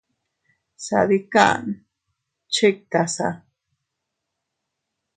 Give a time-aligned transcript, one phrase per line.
[0.85, 1.63] Sadikan
[2.53, 3.29] chiktasa.